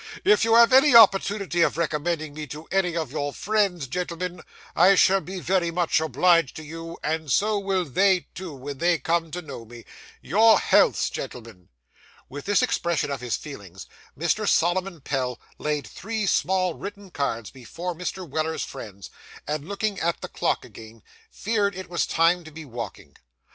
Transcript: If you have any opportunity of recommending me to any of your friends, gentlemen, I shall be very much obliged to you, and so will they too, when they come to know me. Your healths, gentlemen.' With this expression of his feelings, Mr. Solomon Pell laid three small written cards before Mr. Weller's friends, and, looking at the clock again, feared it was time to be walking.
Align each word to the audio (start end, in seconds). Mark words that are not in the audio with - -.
If 0.25 0.43
you 0.43 0.55
have 0.55 0.73
any 0.73 0.95
opportunity 0.95 1.61
of 1.61 1.77
recommending 1.77 2.33
me 2.33 2.47
to 2.47 2.65
any 2.71 2.97
of 2.97 3.11
your 3.11 3.31
friends, 3.35 3.85
gentlemen, 3.85 4.41
I 4.75 4.95
shall 4.95 5.21
be 5.21 5.39
very 5.39 5.69
much 5.69 5.99
obliged 5.99 6.55
to 6.55 6.63
you, 6.63 6.97
and 7.03 7.31
so 7.31 7.59
will 7.59 7.85
they 7.85 8.21
too, 8.33 8.51
when 8.55 8.79
they 8.79 8.97
come 8.97 9.29
to 9.29 9.43
know 9.43 9.63
me. 9.63 9.85
Your 10.19 10.57
healths, 10.57 11.11
gentlemen.' 11.11 11.69
With 12.29 12.45
this 12.45 12.63
expression 12.63 13.11
of 13.11 13.21
his 13.21 13.37
feelings, 13.37 13.85
Mr. 14.17 14.49
Solomon 14.49 15.01
Pell 15.01 15.39
laid 15.59 15.85
three 15.85 16.25
small 16.25 16.73
written 16.73 17.11
cards 17.11 17.51
before 17.51 17.93
Mr. 17.93 18.27
Weller's 18.27 18.65
friends, 18.65 19.11
and, 19.47 19.67
looking 19.69 19.99
at 19.99 20.21
the 20.21 20.29
clock 20.29 20.65
again, 20.65 21.03
feared 21.29 21.75
it 21.75 21.91
was 21.91 22.07
time 22.07 22.43
to 22.43 22.49
be 22.49 22.65
walking. 22.65 23.17